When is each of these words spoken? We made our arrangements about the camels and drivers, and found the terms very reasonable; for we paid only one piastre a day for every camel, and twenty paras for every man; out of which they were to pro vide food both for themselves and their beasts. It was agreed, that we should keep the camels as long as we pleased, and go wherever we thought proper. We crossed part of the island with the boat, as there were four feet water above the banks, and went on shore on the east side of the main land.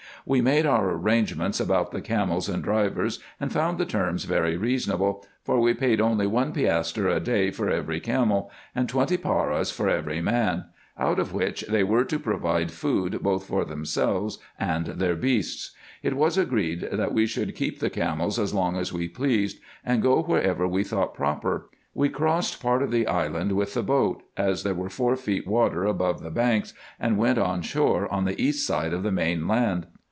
We 0.23 0.39
made 0.39 0.67
our 0.67 0.87
arrangements 0.93 1.59
about 1.59 1.89
the 1.91 1.99
camels 1.99 2.47
and 2.47 2.61
drivers, 2.63 3.19
and 3.39 3.51
found 3.51 3.79
the 3.79 3.87
terms 3.87 4.25
very 4.25 4.55
reasonable; 4.55 5.25
for 5.43 5.59
we 5.59 5.73
paid 5.73 5.99
only 5.99 6.27
one 6.27 6.51
piastre 6.53 7.07
a 7.09 7.19
day 7.19 7.49
for 7.49 7.71
every 7.71 7.99
camel, 7.99 8.51
and 8.75 8.87
twenty 8.87 9.17
paras 9.17 9.71
for 9.71 9.89
every 9.89 10.21
man; 10.21 10.65
out 10.95 11.17
of 11.17 11.33
which 11.33 11.61
they 11.63 11.83
were 11.83 12.03
to 12.03 12.19
pro 12.19 12.37
vide 12.37 12.69
food 12.71 13.23
both 13.23 13.47
for 13.47 13.65
themselves 13.65 14.37
and 14.59 14.85
their 14.85 15.15
beasts. 15.15 15.71
It 16.03 16.15
was 16.15 16.37
agreed, 16.37 16.87
that 16.91 17.15
we 17.15 17.25
should 17.25 17.55
keep 17.55 17.79
the 17.79 17.89
camels 17.89 18.37
as 18.37 18.53
long 18.53 18.77
as 18.77 18.93
we 18.93 19.07
pleased, 19.07 19.57
and 19.83 20.03
go 20.03 20.21
wherever 20.21 20.67
we 20.67 20.83
thought 20.83 21.15
proper. 21.15 21.67
We 21.95 22.09
crossed 22.09 22.61
part 22.61 22.83
of 22.83 22.91
the 22.91 23.07
island 23.07 23.53
with 23.53 23.73
the 23.73 23.81
boat, 23.81 24.21
as 24.37 24.61
there 24.61 24.75
were 24.75 24.87
four 24.87 25.15
feet 25.15 25.47
water 25.47 25.83
above 25.85 26.21
the 26.21 26.29
banks, 26.29 26.75
and 26.99 27.17
went 27.17 27.39
on 27.39 27.63
shore 27.63 28.07
on 28.13 28.25
the 28.25 28.39
east 28.39 28.67
side 28.67 28.93
of 28.93 29.01
the 29.01 29.11
main 29.11 29.47
land. 29.47 29.87